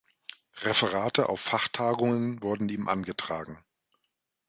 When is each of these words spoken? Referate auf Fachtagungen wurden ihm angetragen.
Referate 0.61 1.29
auf 1.29 1.41
Fachtagungen 1.41 2.41
wurden 2.41 2.69
ihm 2.69 2.87
angetragen. 2.87 3.63